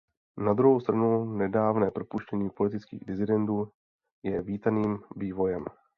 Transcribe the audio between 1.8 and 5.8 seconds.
propuštění politických disidentů je vítaným vývojem.